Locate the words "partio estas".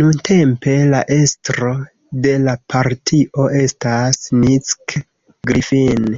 2.74-4.20